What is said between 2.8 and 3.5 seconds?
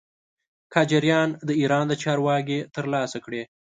لاسه کړې.